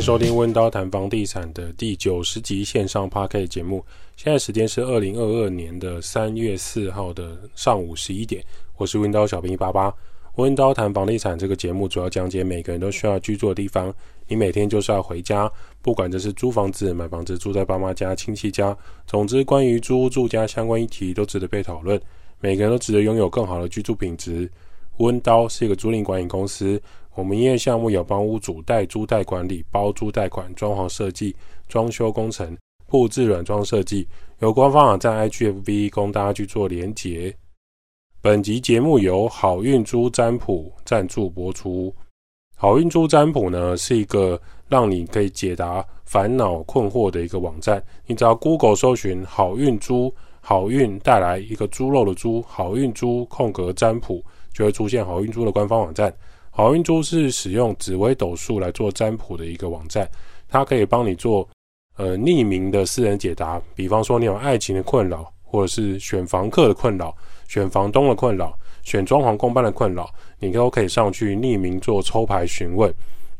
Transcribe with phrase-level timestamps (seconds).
[0.00, 3.84] 收听温刀谈房地产的第九十集线上 Podcast 节目。
[4.16, 8.42] 现在时间是二零二二年的三月四号的上午十一点。
[8.78, 9.94] 我是温刀小兵一八八。
[10.36, 13.92] 温刀谈房地产这个节目主要讲解每个人都需要居住的地方。
[14.26, 15.52] 你每天就是要回家，
[15.82, 18.74] 不管这是租房子、买房子、住在爸妈家、亲戚家，
[19.06, 22.00] 总之关于租屋住家相关议题都值得被讨论。
[22.40, 24.50] 每个人都值得拥有更好的居住品质。
[24.96, 26.80] 温刀是一个租赁管理公司。
[27.20, 31.36] 我们营业项目有帮屋主代租代管理、包租代款、装潢设计、
[31.68, 32.56] 装修工程、
[32.86, 34.08] 布置软装设计。
[34.38, 37.36] 有官方网站 IGFB 供大家去做连结。
[38.22, 41.94] 本集节目由好运猪占卜赞助播出。
[42.56, 47.82] 好运猪占卜呢，是一个让你可以解答烦恼困惑的一个网站。
[48.06, 56.10] 你只要 Google 搜寻“好运猪”，好运带来一个猪肉的猪，好运猪空格占卜，就会出现好运猪的官方网站。
[56.60, 60.06] 好运珠是使用紫微斗数来做占卜的一个网站，
[60.46, 61.48] 它可以帮你做
[61.96, 63.58] 呃匿名的私人解答。
[63.74, 67.16] 比方说你有爱情的困扰，或者是选房客的困扰、
[67.48, 70.06] 选房东的困扰、选装潢工班的困扰，
[70.38, 72.92] 你都可以上去匿名做抽牌询问。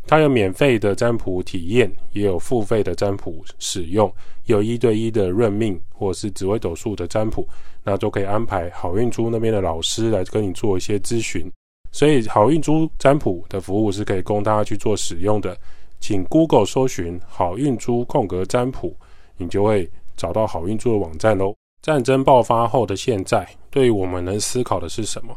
[0.06, 4.10] 它有免费的占卜体验，也有付费的占卜使用，
[4.46, 7.46] 有一对一的任命或者是紫微斗数的占卜，
[7.84, 11.52] 那都可以安排好运珠那边的老师来跟你做一些咨询。
[11.92, 15.56] 所以好运珠占卜的服务是可以供大家去做使用的，
[16.00, 18.94] 请 Google 搜寻好运珠空格占卜，
[19.36, 21.54] 你就会找到好运珠的网站喽。
[21.82, 25.34] 战争爆发后的现在，对于我们能思考的是什么？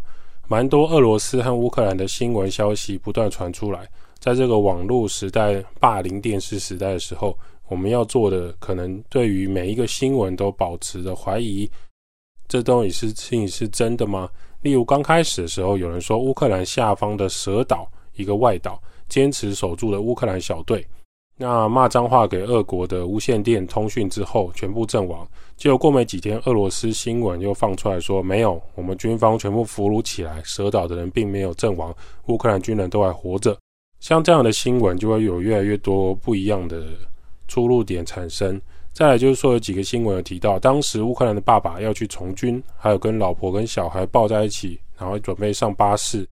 [0.48, 3.88] 蛮多俄罗斯和乌克兰的新闻消息不断传出来，
[4.20, 7.36] 在这个网络时代、霸凌电视时代的时候，
[7.70, 11.68] 我们要做的可能对于每一个新闻都保持着怀疑，
[12.50, 14.30] 这东西是事情是真的吗？
[14.63, 20.85] 例如刚开始的时候，有人说乌克兰下方的蛇岛一个外岛坚持守住了乌克兰小队，
[21.38, 25.28] 那骂脏话给俄国的无线电通讯之后全部阵亡。
[25.57, 31.94] 结果过没几天，俄罗斯新闻又放出来说没有，我们军方全部俘虏起来，蛇岛的人并没有阵亡，
[32.28, 33.57] 乌克兰军人都还活着。
[34.00, 36.88] 像这样的新闻就会有越来越多不一样的
[37.47, 38.59] 出入点产生。
[38.94, 46.28] 再来就是说，有几个新闻有提到，当时乌克兰的爸爸要去从军，还有跟老婆跟小孩抱在一起，然后准备上巴士。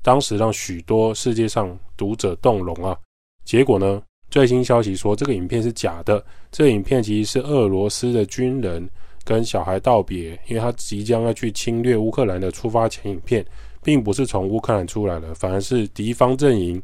[0.00, 2.96] 当时让许多世界上读者动容啊。
[3.44, 8.88] 结果呢，最新消息说这个影片是假的，这个影片其实是俄罗斯的军人
[9.24, 13.44] 跟小孩道别，因为他即将要去侵略乌克兰的出发前影片，
[13.82, 16.80] 并不是从乌克兰出来的，反而是敌方阵营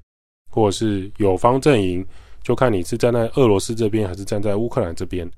[0.50, 2.04] 或者是友方阵营。
[2.42, 5.30] 就看你是站在俄罗斯这边还是站在乌克兰这边。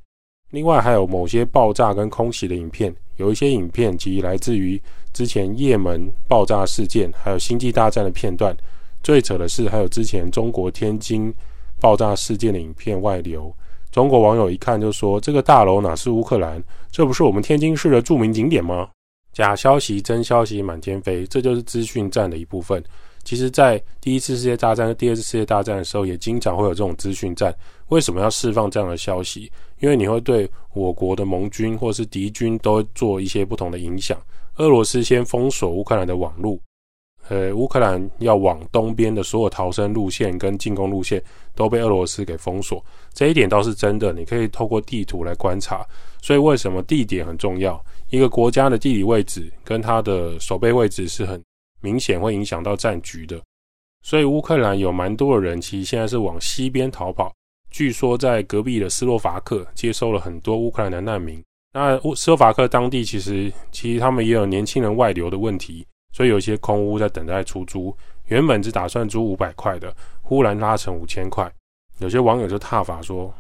[0.51, 4.81] 另外还有某些爆炸跟空袭的影片，有一些影片其实来自于
[5.13, 8.57] 之前也门爆炸事件，还有星际大战的片段。
[9.03, 11.33] 最扯的是还有之前中国天津
[11.81, 13.53] 爆炸事件的影片外流。
[13.91, 16.63] 中国网友一看就说：“这个大楼哪是乌克兰？
[16.91, 18.89] 这不是我们天津市的著名景点吗？”
[19.33, 22.83] 假消息、真消息满天飞，这就是资讯战的一部分。
[23.25, 27.55] 其实，在第一次世界大战和第二次世界大战的时候，也经常会有这种资讯战。
[27.89, 29.51] 为什么要释放这样的消息？
[29.79, 34.19] 因为你会对我国的盟军或是敌军都做一些不同的影响。
[34.57, 36.61] 俄罗斯先封锁乌克兰的网路，
[37.29, 41.23] 呃，乌克兰要往东边的所有逃生路线跟进攻路线
[41.55, 42.85] 都被俄罗斯给封锁。
[43.15, 45.87] 这一点倒是真的，你可以透过地图来观察。
[46.21, 47.83] 所以，为什么地点很重要？
[48.11, 51.41] 一个国家的地理位置跟它的守备位置是很。
[51.83, 53.39] 明显会影响到战局的，
[54.03, 57.31] 所以乌克兰有蛮多的人，其实现在是往西边逃跑。
[57.71, 61.43] 据说在隔壁的斯洛伐克接收了很多乌克兰的难民。
[61.75, 67.95] 那乌斯洛伐克当地其实其实他们也有年轻人外流的问题，所以有一些空屋在等待出租。
[68.27, 71.51] 原本只打算租五百块的，忽然拉成五千块。
[71.99, 73.33] 有些网友就挞伐说：“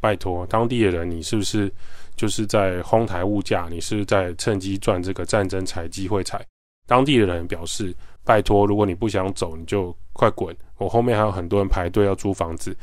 [0.00, 1.72] 拜托，当地的人，你是不是
[2.14, 3.68] 就是在哄抬物价？
[3.70, 6.44] 你是是在趁机赚这个战争财、机会财？”
[6.88, 7.94] 当地的人表示
[8.24, 10.56] ：“拜托，如果你不想走，你就快滚！
[10.78, 12.74] 我后面还有很多人排队要租房子。”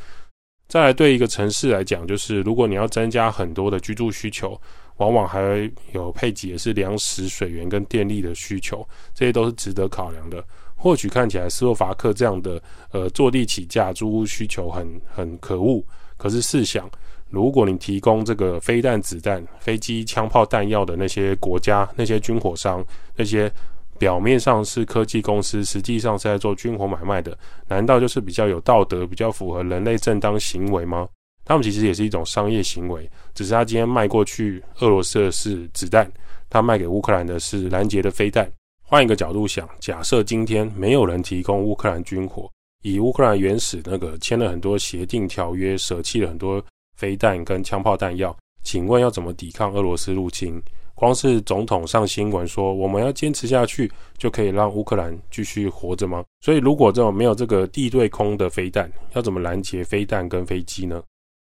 [0.68, 4.60] 再来，对一个城市来讲，就是如果你要增加很多的居住需求，
[4.98, 10.44] 往往还有配给的是粮食、水源跟电力的需求，这些都是值得考量的。
[10.76, 12.62] 或许看起来斯洛伐克这样的
[12.92, 15.82] 呃坐地起价租屋需求很很可恶，
[16.16, 16.88] 可是试想，
[17.28, 22.84] 如果你提供这个飞弹、子弹、飞机、枪炮、弹药的那些国家、那些军火商、
[23.16, 23.50] 那些。
[23.98, 27.36] 表面上是科技公司，实际上是在做军火买卖的，
[27.68, 31.08] 难道就是比较有道德、比较符合人类正当行为吗？
[31.44, 36.10] 他们其实也是一种商业行为，只是他今天卖过去俄罗斯的是子弹，
[36.50, 38.50] 他卖给乌克兰的是拦截的飞弹。
[38.82, 42.50] 换一个角度想，假设今天没有人提供乌克兰军火，
[42.82, 46.64] 以乌克兰原始那个签了很多协定条约，舍弃了很多
[46.96, 50.60] 飞弹跟枪炮弹药，请问要怎么抵抗俄罗斯入侵？
[50.96, 56.24] 光是总统上新闻说我们要坚持下去，就可以让乌克兰继续活着吗？
[56.40, 61.02] 所以如果这种没有这个地对空的飞弹，要怎么拦截飞弹跟飞机呢？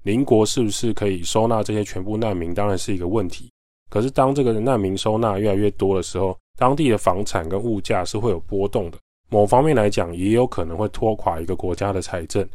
[0.05, 2.53] 邻国是不是可以收纳这些全部难民？
[2.53, 3.51] 当然是一个问题。
[3.89, 8.99] 可是当这个难民收纳越来越多的时候，当地的房产跟物价是会有波动的。
[9.31, 12.47] 某方面来讲，也有可能会拖垮一个国家的财政。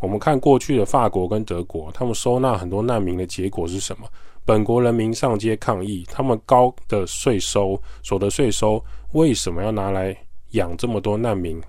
[0.00, 4.08] 我们看过去的法国跟德国，他们收纳很多难民的结果是什么？
[4.50, 10.16] 本国人民上街抗议，他们高的税收、所得税收为什么要拿来
[10.54, 11.62] 养这么多难民？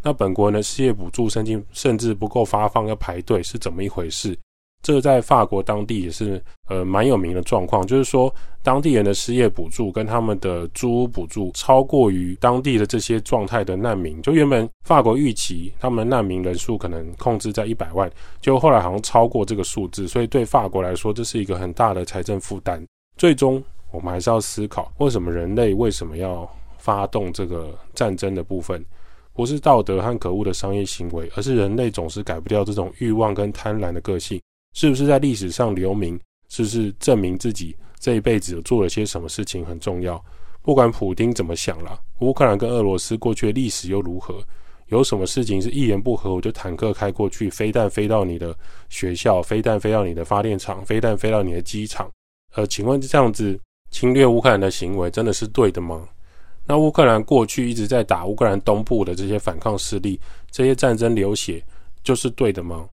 [0.00, 4.38] 那本国人的失业补助甚至甚至不够发放，要排队是怎么一回事？
[4.82, 8.32] 这在法国当地也是呃蛮有名的状况，就是说
[8.62, 14.22] 当地人的失业补助跟他们的租屋补助超过于当地的这些状态的难民。
[14.22, 18.10] 就原本法国预期他们难民人数可能控制在一百万，
[18.40, 22.82] 就后来好像超过这个数字，所以对法国来说这是一个很大的财政负担。
[23.16, 26.48] 最终我们还是要思考，为什么人类为什么要
[26.78, 28.82] 发动这个战争的部分，
[29.32, 34.40] 不是道德和可恶的商业行为，而是人类总是改不掉这种欲望跟贪婪的个性。
[34.78, 36.16] 是不是在历史上留名？
[36.48, 40.24] 是不是证明自己这一辈子做了些什么事情很重要？
[40.62, 44.40] 不管普丁怎么想啦，乌克兰跟俄罗斯过去的历史又如何？
[44.86, 48.56] 有什么事情是一言不合我就坦克开过去，飞弹飞到你的
[48.88, 52.08] 学校，飞弹飞到你的发电厂，飞弹飞到你的机场？
[52.54, 53.58] 呃，请问这样子
[53.90, 56.08] 侵略乌克兰的行为真的是对的吗？
[56.64, 60.20] 那乌克兰过去一直在打乌克兰东部的这些反抗势力，
[60.52, 61.60] 这些战争流血
[62.04, 62.88] 就是对的吗？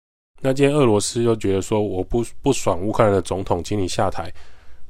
[0.46, 4.32] 那今天俄罗斯又觉得说，我不不爽乌克兰的总统，请你下台。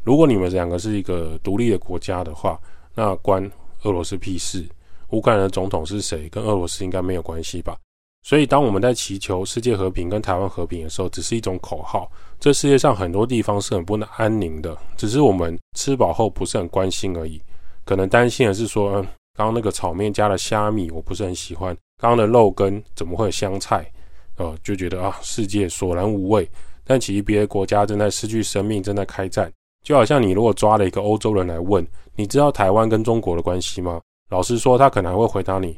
[0.03, 2.59] 如果你们两个是一个独立的国家的话，
[2.93, 3.49] 那关
[3.83, 4.67] 俄罗斯屁事。
[5.11, 7.77] 乌克兰的总统是谁，跟俄罗斯应该没有关系吧？
[8.21, 12.11] 所以当我们在祈求世界和平跟台湾和平的时候，只是一种口号。
[12.37, 17.41] 这世界上很多地方是很不能安宁的，只是我们吃饱后不是很关心而已。
[17.85, 19.01] 可能担心的是说，
[19.33, 21.73] 刚刚那个炒面加了虾米，我不是很喜欢。
[21.97, 23.89] 刚刚的肉羹怎么会有香菜？
[24.37, 26.49] 呃，就觉得啊，世界索然无味。
[26.83, 29.51] 但其实别的国家正在失去生命，正在开战。
[29.83, 31.85] 就好像你如果抓了一个欧洲人来问，
[32.15, 34.01] 你知道台湾跟中国的关系吗？
[34.29, 35.77] 老实说，他可能还会回答你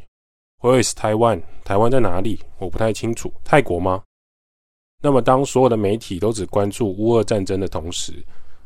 [0.62, 2.40] ：“Where is 台湾台湾在哪里？
[2.58, 3.32] 我不太清楚。
[3.44, 4.02] 泰国吗？”
[5.04, 8.14] 那么，当所有的媒体都只关注乌俄战争的同时，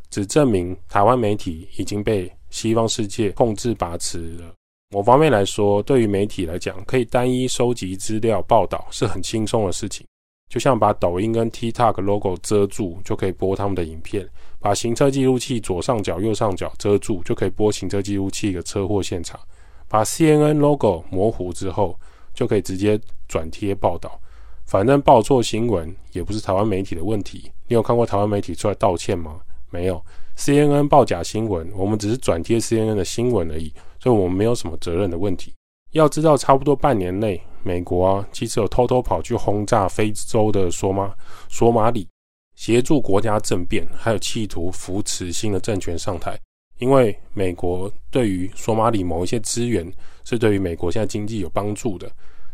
[0.10, 4.54] 只证明台湾媒体已经被西方世界控制把持了。
[4.94, 10.06] 某方面来说，对于媒体来讲，可以单一收集资料报道是很轻松的事情。
[10.50, 14.26] 就像把抖音跟 TikTok logo 遮住，就可以播他们的影片；
[14.60, 19.40] 把行车记录器左上角、右上角遮住，就可以播行车记录器的车祸现场；
[19.88, 21.98] 把 CNN logo 模糊之后，
[22.34, 23.00] 就可以直接
[23.30, 24.20] 转贴报道。
[24.66, 27.50] 反正报错新闻也不是台湾媒体的问题。
[27.70, 29.40] 你有看过台湾媒体出来道歉吗？
[29.70, 30.04] 没有。
[30.38, 33.72] CNN 报假新闻，我们只是转贴 CNN 的新闻而已。
[34.02, 35.54] 所以我们没有什么责任的问题。
[35.92, 41.14] 要知道，差不多半年内，美国啊，其实有偷偷跑去轰炸非洲的索马
[41.50, 42.08] 索马里，
[42.56, 46.40] 协助国家政变，还有企图扶持新的政权上台。
[46.80, 49.86] 因为美国对于索马里某一些资源
[50.24, 52.10] 是对于美国现在经济有帮助的。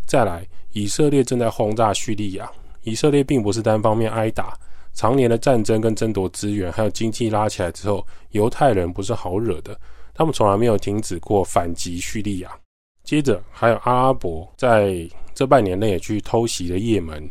[0.05, 2.51] 再来，以色列正在轰炸叙利亚，
[2.83, 4.57] 以色列并不是单方面挨打，
[4.93, 9.79] 常年的战争跟争夺资源，还有经济拉起来之后，犹太人不是好惹的。
[10.17, 12.49] 他们从来没有停止过反击叙利亚。
[13.03, 17.29] 接着还有阿拉伯在这半年内也去偷袭了也门，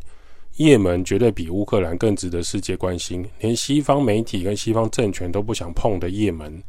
[0.55, 3.29] 也门绝对比乌克兰更值得世界关心。
[3.41, 6.63] 连西方媒体跟西方政权都不想碰的也门，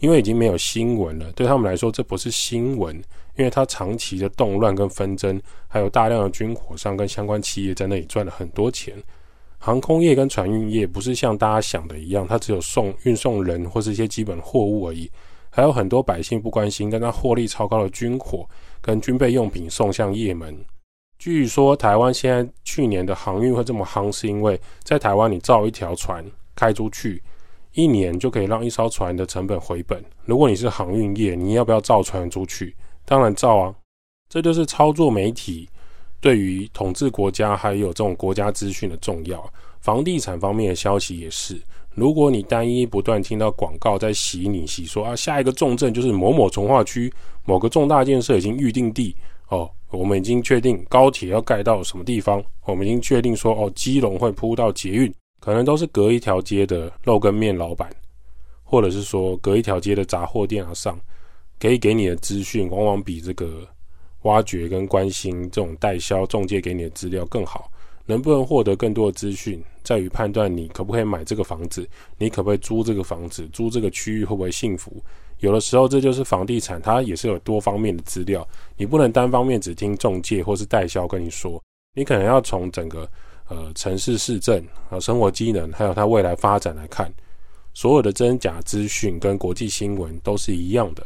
[0.00, 1.30] 因为已经没有新闻了。
[1.32, 2.94] 对他们来说，这不是新闻，
[3.36, 8.94] 因为它长期的动乱跟纷争，还有大量的军火商跟相关企业在那里赚了很多钱。
[9.58, 15.08] 航空业跟船运业不是像大家想的一样，它只有送运送人或是一些基本货物而已。
[15.54, 18.48] 还有很多百姓不关心，但他获利超高的军火
[18.80, 20.56] 跟军备用品送向也门。
[21.18, 26.24] 据说台湾现在去年的航运会这么夯，是因为在台湾你造一条船
[26.56, 27.22] 开出去，
[27.74, 30.02] 一年就可以让一艘船的成本回本。
[30.24, 32.74] 如果你是航运业，你要不要造船出去？
[33.04, 33.74] 当然造啊！
[34.30, 35.68] 这就是操作媒体
[36.18, 39.44] 对于统治国家还有这种国家资讯的重要。
[39.80, 41.60] 房地产方面的消息也是。
[41.94, 47.12] 如果你单一不断听到广告在洗你洗说啊，下一个重镇就是某某从化区，
[47.44, 49.14] 某个重大建设已经预定地
[49.48, 57.90] 哦，我们已经确定高铁要盖到什么地方，我们已经确定说哦，基隆会铺到捷运，可能都是隔一条街的肉羹面老板，
[58.62, 60.98] 或者是说隔一条街的杂货店啊上，
[61.58, 63.68] 可以给你的资讯往往比这个
[64.22, 67.70] 挖掘跟关心这种代销中介给你的资料更好。
[68.06, 75.02] 能不能获得更多的资讯，在于判断你可不可以买这个房子，你可不可以租这个房子，租这个区域会不会幸福。
[75.38, 81.60] 有的时候，这就是房地产，它也是有多方面的资料，你不能单方面只听中介或是代销跟你说，
[81.94, 83.08] 你可能要从整个
[83.48, 87.12] 呃城市市政和生活机能，还有它未来发展来看，
[87.74, 91.04] 所有的真假资讯跟国际新闻都是一样的，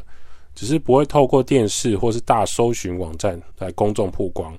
[0.55, 4.55] 只是不会透过电视或是大搜寻网站来公众曝光。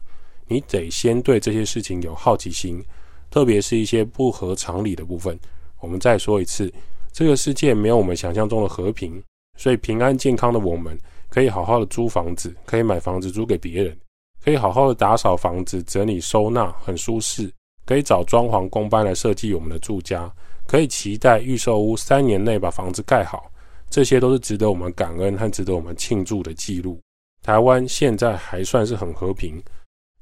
[0.47, 2.83] 你得先对这些事情有好奇心，
[3.29, 5.37] 特别是一些不合常理的部分。
[5.79, 6.71] 我们再说一次，
[7.11, 9.21] 这个世界没有我们想象中的和平，
[9.57, 10.97] 所以平安健康的我们
[11.29, 13.97] 可以好好的租房子，可以买房子租给别人，
[14.43, 17.51] 可以好好的打扫房子、整理收纳，很舒适。
[17.85, 20.29] 可以找装潢工班来设计我们的住家，
[20.67, 23.49] 可以期待预售屋三年内把房子盖好。
[23.89, 26.99] 这些都是值得我们感恩和值得我们庆祝的记录。
[27.41, 29.63] 台湾现在还算是很和平。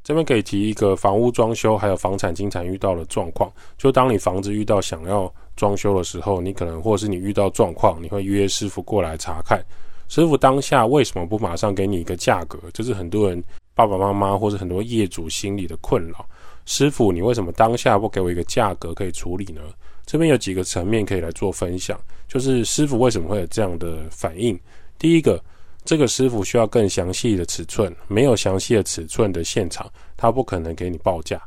[0.06, 3.52] 这边可以提一个房屋装修，还有房产经常遇到的状况。
[3.76, 9.60] 就当你房子遇到想要装修的时候，你可能或是你遇到状况，你会约师傅过来查看。
[10.08, 12.60] 师傅当下为什么不马上给你一个价格？
[12.72, 13.44] 这是很多人
[13.74, 16.24] 爸爸妈妈或是很多业主心里的困扰。
[16.68, 19.62] 师傅，你为什么当下不给我一个价格可以处理呢？
[20.06, 24.56] 这边有几个层面可以来做分享，就是师傅为什么会有这样的反应？
[25.00, 25.44] 第一个。
[25.86, 29.88] 这个师傅需要更详细的尺寸，没有详细的尺寸的现场，
[30.18, 31.40] 他不可能给你报价。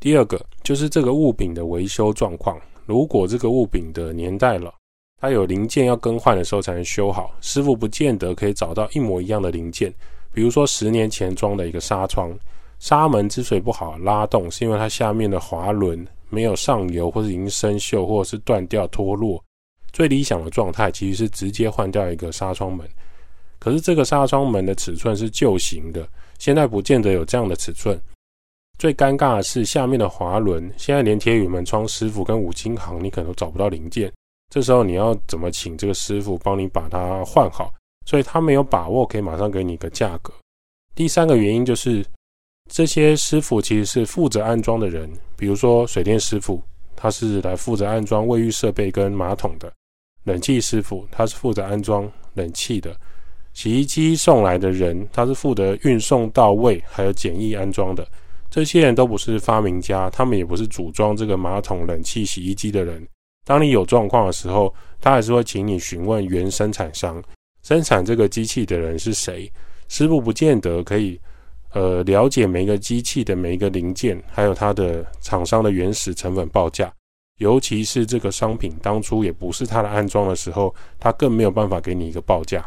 [0.00, 4.72] 第二个就是这个物品的维修状况，如果这个物品的年代了，
[5.20, 9.92] 它有零件要更换的时候才能修好，师傅不见得可以找到一模一样的零件。
[10.32, 12.34] 比如说十年前装的一个纱窗，
[12.78, 19.42] 纱门之所以不好拉动，是因为它下面的滑轮没有上油，或者已经生锈，或者是断掉脱落。
[19.92, 22.86] 最理想的状态其实是直接换掉一个纱窗门。
[23.58, 26.08] 可是这个纱窗门的尺寸是旧型的，
[26.38, 28.00] 现在不见得有这样的尺寸。
[28.78, 34.12] 最尴尬的是下面的滑轮，现在连铁雨门窗师傅跟五金行你可能都找不到零件。
[34.52, 37.72] 这时候你要怎么请这个师傅帮你把它换好？
[38.06, 40.32] 所以他没有把握可以马上给你一个价格。
[40.94, 42.04] 第三个原因就是
[42.70, 46.62] 这些师傅其实是负责安装的人，比如说水电师傅，
[46.94, 49.68] 他是来负责安装卫浴设备跟马桶的；
[50.24, 52.96] 冷气师傅，他是负责安装冷气的。
[53.56, 58.06] 洗衣机送来的人，他是负责运送到位，还有简易安装的。
[58.50, 63.02] 这些人都不是发明家，他们也不是组装这个马桶、冷气、洗衣机的人。
[63.46, 67.22] 当你有状况的时候，他还是会请你询问原生产商，
[67.62, 69.50] 生产这个机器的人是谁。
[69.88, 71.18] 师傅不见得可以，
[71.72, 76.92] 呃，了解每一个机器的每一个零件，还有它的厂商的原始成本报价。
[77.38, 82.62] 尤其是这个商品当初也不是他的安装的时候，他更没有办法给你一个报价。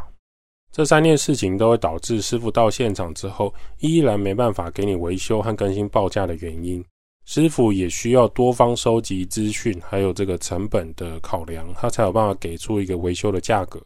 [0.71, 6.83] 这三件事情都会导致师傅到现场之后，依然没办法给你维修和更新报价的原因。
[7.25, 13.81] 师傅也需要多方收集资讯，还有这个成本的考量，他才有办法给出一个维修的价格。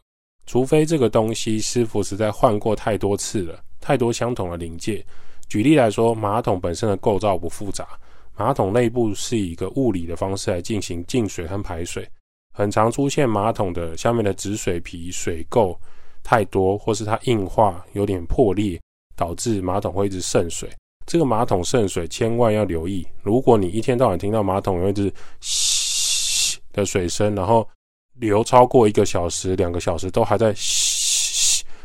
[0.46, 5.02] 除非这个东西师傅实在换过太多次了，太多相同的零件。
[5.48, 7.88] 举例来说，马桶本身的构造不复杂，
[8.36, 12.06] 马桶内部是以一个物理的方式来进行进水和排水，
[12.52, 15.76] 很常出现马桶的下面的止水皮水垢。
[16.24, 18.80] 太多，或是它硬化有点破裂，
[19.14, 20.68] 导致马桶会一直渗水。
[21.06, 23.06] 这个马桶渗水千万要留意。
[23.22, 27.68] 如果你一天到晚听到马桶有一直嘘的水声，然后
[28.14, 30.54] 流超过一个小时、两个小时都还在，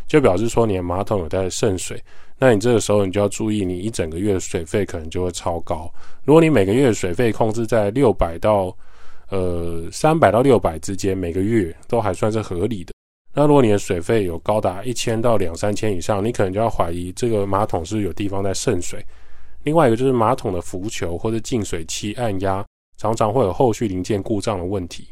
[0.07, 2.01] 就表示说你的马桶有在渗水。
[2.37, 5.91] 那你这个时候你就要注意，你一整个月的水费可能就会超高。
[6.23, 8.73] 如果你每个月的水费控制在六百到
[9.29, 12.93] 呃三百到六百之间，每个月都还算是合理的。
[13.39, 19.01] 那如果你的水费有高达一千到两三千以上，你可能就要怀疑这个马桶是有地方在渗水。
[19.63, 22.65] 另外一个就是马桶的浮球或者净水器按压，
[22.97, 25.07] 常常会有后续零件故障的问题。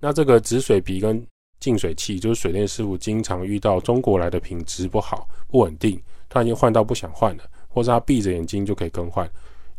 [0.00, 1.24] 那这个止水皮跟
[1.60, 9.24] 净水器，就是水电师傅经常遇到中国来的品质不好、不稳定，他已经换到不想换了，或者他闭着眼睛就可以更换。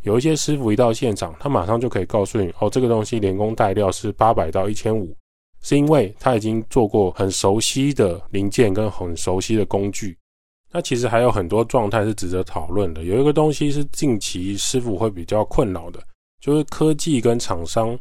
[0.04, 5.14] 有一些师傅一到现场，他马上就可以告诉你，哦，这个东西连工带料是八百到一千五。
[5.60, 10.16] 是因为他已经做过很熟悉的零件跟很熟悉的工具，
[10.72, 13.04] 那其实还有很多状态是值得讨论的。
[13.04, 16.00] 有一个东西是近期师傅会比较困扰的，
[16.40, 17.98] 就是科技跟厂商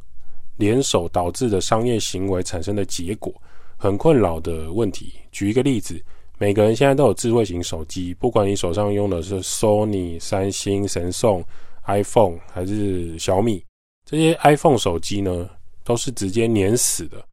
[0.58, 3.34] 联手导致的商业行为产生的结果，
[3.78, 5.14] 很困扰的问题。
[5.32, 6.02] 举一个例子，
[6.38, 11.44] 每个人现在都有智慧型手机，不管你手上用的是 Sony、三星、神送、
[11.86, 13.64] iPhone 还是小米，
[14.06, 15.50] 这些 iPhone 手机呢，
[15.84, 17.24] 都是直接碾死的。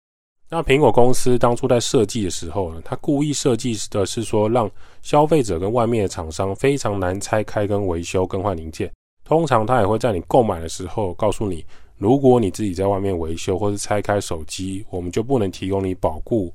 [0.50, 4.70] 那苹果公司当初在设计的时候呢，它故意设计的是说，让
[5.02, 8.90] 消费者跟外面的厂商非常难拆开跟维修更换零件。
[9.24, 11.64] 通常他也会在你购买的时候告诉你，
[11.96, 16.52] 如果你自己在外面维修或是拆开手机，我们就不能提供你保固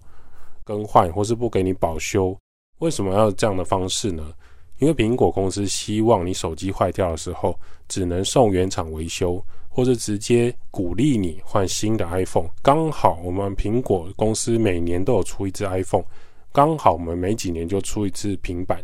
[0.63, 2.38] 更换，或是不给你保修。
[2.77, 4.31] 为什么要这样的方式呢？
[4.77, 7.53] 因为苹果公司希望你手机坏掉的时候，
[7.89, 9.43] 只能送原厂维修。
[9.79, 16.03] 或者直接鼓励你换新的 iPhone，刚好我们苹果公司每年都有出一支 iPhone，
[16.51, 18.83] 刚好我们每几年就出一支平板。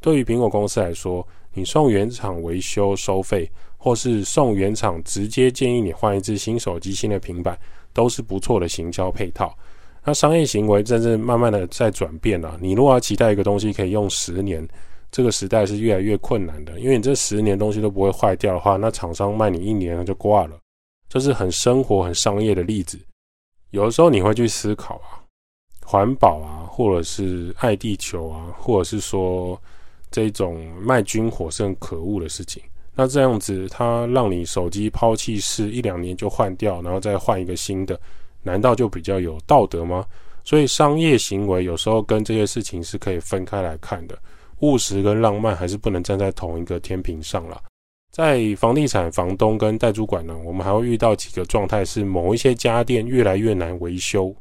[0.00, 7.56] 对于苹果公司来说，你送原厂维修收费，或是送原厂直接建议你换一支新手机、新的平板，
[7.92, 9.56] 都是不错的行销配套。
[10.04, 12.58] 那商业行为正在慢慢的在转变了。
[12.60, 14.66] 你如果要期待一个东西可以用十年，
[15.10, 20.56] 这个时代是越来越困难的，因为你这十年东西都不会坏掉的话，那厂商卖你一年就挂了。
[21.08, 22.98] 这是很生活、很商业的例子。
[23.70, 25.24] 有的时候你会去思考啊，
[25.84, 29.60] 环保啊，或者是爱地球啊，或者是说
[30.10, 32.62] 这种卖军火是很可恶的事情。
[32.94, 37.98] 那这样子，它让你手机抛弃式一两年就换掉，然后再换一个新的，
[38.42, 40.04] 难道就比较有道德吗？
[40.44, 44.18] 所以商业行为有时候跟这些事情是可以分开来看的。
[44.60, 47.62] 务实跟浪漫还是不能站在同一个天平上了。
[48.10, 54.34] 在房地产房东跟代主管呢，我们还会遇到几个状态，是某一些家电越来越难维修。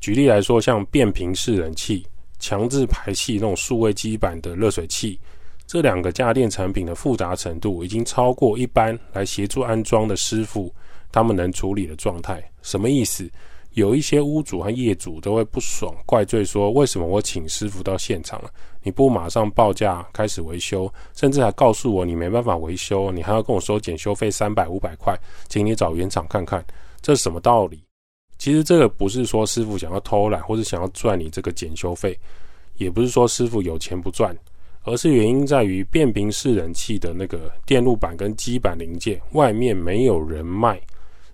[0.00, 2.04] 举例来说，像变频式冷气、
[2.38, 5.20] 强制排气那种数位基板的热水器，
[5.66, 10.74] 这两个家电产品的复杂程度已经超过一般来协助安装的师傅
[11.12, 12.42] 他们能处理的状态。
[12.62, 13.30] 什么意思？
[13.74, 18.48] 有一些屋主和业主都会不爽，怪罪说：“为什么我请师傅到现场了，
[18.82, 26.64] 你不马上报价开始维修，甚至还告诉我你没办法维修，你还要跟我收检修费三百五百块，请你找原厂看看，
[27.02, 27.82] 这是什么道理？”
[28.38, 32.16] 其实这个不是说师傅想要偷懒，或是想要赚你这个检修费，
[32.76, 34.36] 也不是说师傅有钱不赚，
[34.84, 40.80] 而是原因在于变频式冷气的那个电路板跟基板零件外面没有人卖，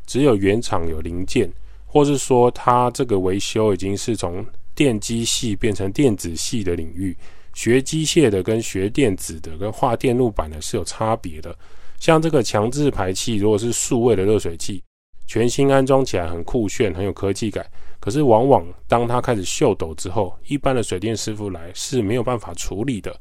[0.07, 1.51] 只有原厂有零件。
[1.93, 7.17] 或是说，它这个维修已经是从电机系变成电子系的领域，
[7.53, 11.53] 学机械的跟学电子的跟画电路板的是有差别的。
[11.99, 14.81] 像这个强制排气，如果是数位的热水器，
[15.27, 17.67] 全新安装起来很酷炫，很有科技感。
[17.99, 23.15] 可是往往当它开始秀逗之后，一般的水电师傅来是没有办法处理的。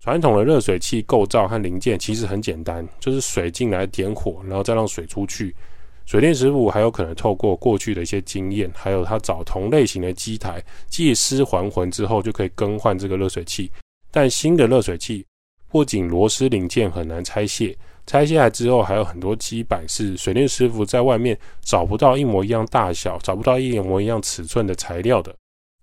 [0.00, 5.56] 传统的热水器构造和零件其实很简单，就是水进来点火，然后再让水出去。
[6.04, 13.70] 水电师傅还有可能透过过去的一些经验，还有他找同类型的机台借尸还魂之后，就可以更换这个热水器。
[14.10, 15.24] 但新的热水器
[15.68, 17.74] 不仅螺丝零件很难拆卸，
[18.06, 25.34] 拆下来之后还有很多基板是水电师傅在外面找不到一模一样大小、找不到一模一样尺寸的材料的。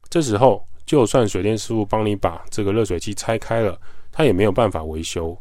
[0.10, 3.79] 这时候，就算水电师傅帮你把这个热水器拆开了，
[4.12, 5.36] 他也没有办法维修。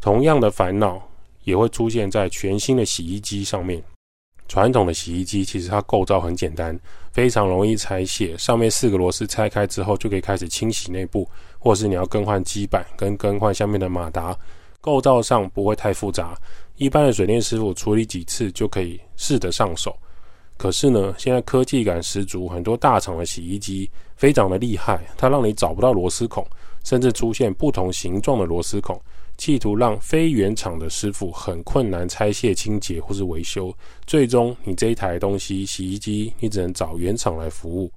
[0.00, 1.00] 同样的烦恼
[1.44, 3.82] 也会出现在全新的洗衣机上面。
[4.46, 6.78] 传统的洗衣机其实它构造很简单，
[7.12, 8.36] 非常容易拆卸。
[8.36, 11.28] 上面四个螺丝拆开之后，就可以开始清洗内部，
[11.58, 14.36] 或是你要更换基板跟更换下面的马达，
[14.80, 16.36] 构造上不会太复杂。
[16.76, 19.96] 一般的水电师傅处理几次就可以试得上手。
[20.56, 26.46] 可是呢，现在科技感十足，很多大厂的洗衣机非常的厉害，它让你找不到螺丝孔，
[26.84, 29.00] 甚至出现不同形状的螺丝孔。
[29.36, 33.74] 企图让非原厂的师傅很困难拆卸、清洁或是维修，
[34.06, 37.90] 最终你这一台东西洗衣机，你只能找原厂来服务。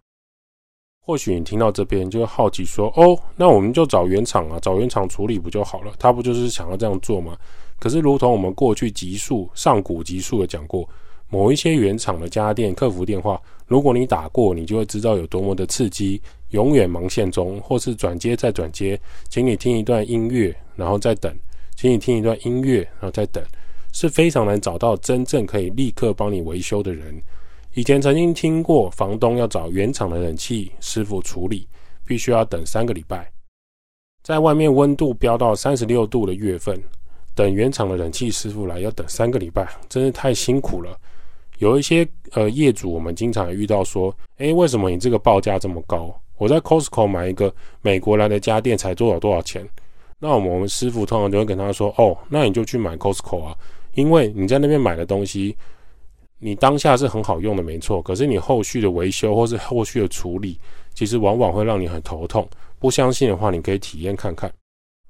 [1.06, 5.94] 或许你听到这边就会好奇说：“哦，那我们就找原厂啊，找原厂处理不就好了？
[5.98, 7.38] 他不就是想要这样做吗？”
[7.80, 10.90] 可是，如同我们过去极速上古极速的讲过，
[11.30, 16.22] 某一些原厂的家电客服电话，如果你打过，你就会知道有多么的刺激。
[16.52, 21.30] 永远忙线中，或是转接再转接，请你听一段音乐，然后再等，
[21.76, 23.44] 请你听一段音乐，然后再等，
[23.92, 27.22] 是非常难找到真正可以立刻帮你维修的人。
[27.74, 31.68] 以前曾经听过，房东要找原厂的冷气师傅处理，
[32.06, 33.30] 必须要等三个礼拜，
[34.24, 36.82] 在外面温度飙到三十六度的月份，
[37.36, 40.98] 等原厂的冷气师傅来要等三个礼拜，真是太辛苦了。
[41.58, 46.14] 有一些呃业主，我们经常遇到说，诶，为什么你这个报价这么高？
[46.38, 49.68] 我在 Costco 买一个美国来的家电才多少多少钱？
[50.20, 53.56] 那我们我们师傅通常就会跟他说：“哦，那你就去买 Costco 啊，
[53.96, 55.56] 因为你在那边买的东西，
[56.40, 58.02] 你当下是很好用的，没错。
[58.02, 60.60] 可是你后续的维修或是后续的处理，
[60.94, 62.48] 其实往往会让你很头痛。
[62.80, 64.52] 不相信的话，你可以体验看看。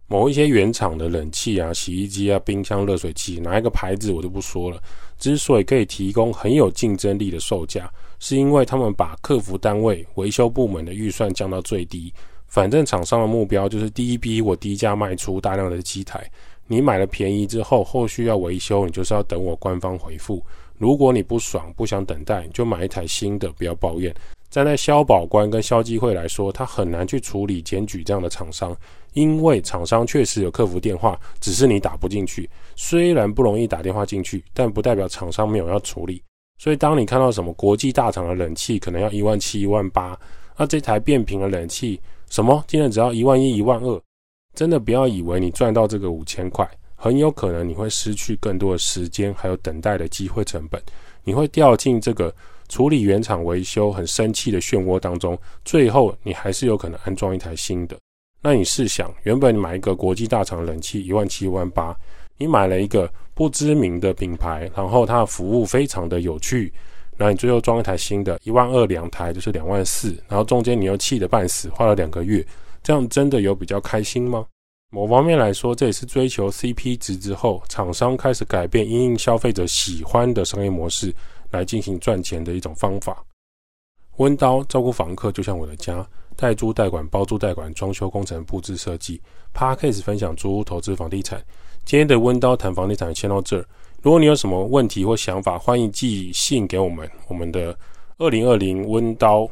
[0.08, 4.82] 某一些原厂的冷气啊、洗衣机啊、冰箱、热水器，哪一个牌子我就不说了。
[5.20, 12.13] 之所以可以提供很有竞争力的售价，是因为他们把客服单位、维修部门的预算降到最低。
[12.48, 16.26] 反正厂商的目标就是第一批我低价卖出大量的机台。
[16.67, 20.41] 你买了便宜之后，后续要维修，你就是要等我官方回复。
[20.78, 24.13] 如果你不爽，不想等待，你就买一台新的，不要抱怨。
[24.49, 28.75] 站在消保官跟消基会来说，他很难去处理检举这样的厂商，
[29.13, 32.49] 因为厂商确实有客服电话，只是你打不进去。
[32.75, 36.23] 虽然不容易打电话进去，但不代表厂商没有要处理。
[36.57, 40.17] 所以，当你看到什么国际大厂的冷气可能要一万七、一万八，
[40.55, 44.01] 那这台变频的冷气什么竟然只要一万一、一万二，
[44.55, 50.81] 真的不要以为你赚到这个五千块，很有可能你会失去更多的时间，还有等待的机会成本，
[51.23, 52.33] 你会掉进这个。
[52.69, 57.97] 处理原厂维修很生气的漩涡当中，最后你还是有可能安装一台新的。
[58.41, 61.95] 那你试想，原本你买一个国际大厂冷气一万七、一万八，
[62.38, 66.71] 你买了一个不知名的品牌，然后它的服务非常的有趣，
[67.17, 72.45] 那你最后装一台新的，一万二两台就是两万四，然后中间你又气得半死，花了两个月，
[72.84, 74.45] 这样真的有比较开心吗？
[74.91, 81.13] 某方面来说，这也是追求 CP 值之后，厂商开始改变因应消费者喜欢的商业模式。
[81.51, 83.23] 来进行赚钱的一种方法。
[84.17, 86.05] 温刀照顾房客就像我的家，
[86.36, 89.21] 代租代管、包租代管、装修工程、布置设计。
[89.53, 91.43] Podcast 分享租屋投资房地产。
[91.86, 93.65] 今天的温刀谈房地产先到这儿。
[94.01, 97.10] 如果你有什么问题或想法，欢迎寄信给我们。
[97.27, 97.77] 我们的
[98.17, 99.49] 二零二零温刀。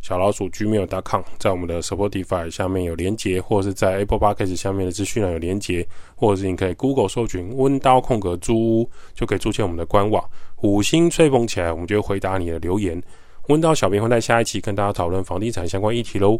[0.00, 10.22] 小老鼠 gmail.com，在我们的 Supportify 下面有连结，或者是在 Apple Podcast 下面的资讯栏有连结，或者是你可以 Google 搜寻温刀空格租屋，就可以出现我们的官网。
[10.62, 13.02] 五星吹捧起来，我们就会回答你的留言。
[13.48, 16.38] 温刀小编会在下一期跟大家讨论房地产相关议题喽。